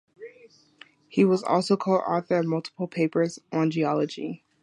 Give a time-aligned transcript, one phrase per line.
[1.07, 4.43] He was also co-author of multiple papers on Geology.